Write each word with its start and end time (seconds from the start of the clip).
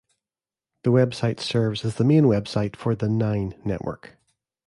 The 0.83 0.89
website 0.89 1.39
serves 1.39 1.85
as 1.85 1.97
the 1.97 2.03
main 2.03 2.23
website 2.23 2.75
for 2.75 2.95
the 2.95 3.07
Nine 3.07 3.53
Network. 3.63 4.17